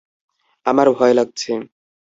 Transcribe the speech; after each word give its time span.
আমার 0.65 0.87
ভয় 0.91 1.13
লাগছে। 1.13 1.51